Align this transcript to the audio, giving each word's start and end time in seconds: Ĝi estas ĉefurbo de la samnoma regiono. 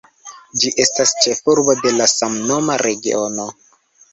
Ĝi 0.61 0.71
estas 0.83 1.11
ĉefurbo 1.25 1.75
de 1.83 1.93
la 1.99 2.09
samnoma 2.15 2.79
regiono. 2.85 3.47